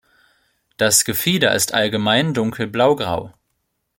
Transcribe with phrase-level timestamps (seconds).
[0.77, 3.35] Das Gefieder ist allgemein dunkel blaugrau.